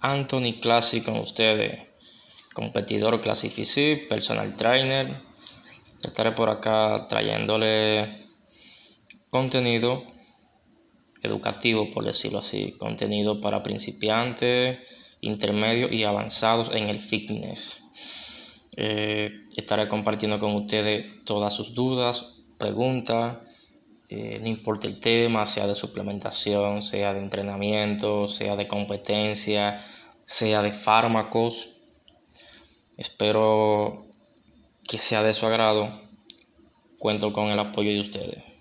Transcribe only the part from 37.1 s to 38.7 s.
con el apoyo de ustedes.